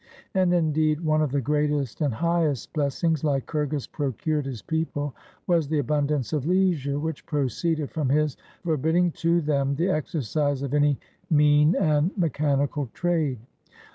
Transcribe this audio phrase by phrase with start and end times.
[0.33, 5.13] And indeed one of the greatest and highest blessings Lycurgus procured his people
[5.45, 10.73] was the abundance of leisure which proceeded from his forbidding to them the exercise of
[10.73, 10.97] any
[11.29, 13.41] mean and mechanical trade.